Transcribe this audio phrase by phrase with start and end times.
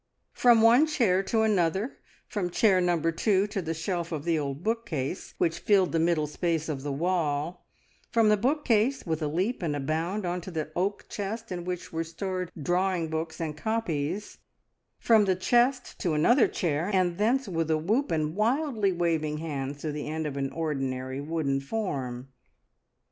[0.33, 1.97] From one chair to another,
[2.27, 6.25] from chair number two to the shelf of the old bookcase which filled the middle
[6.25, 7.67] space of the wall;
[8.09, 11.65] from the bookcase, with a leap and a bound, on to the oak chest in
[11.65, 14.39] which were stored drawing books and copies;
[14.97, 19.81] from the chest to another chair, and thence with a whoop and wildly waving hands
[19.81, 22.29] to the end of an ordinary wooden form.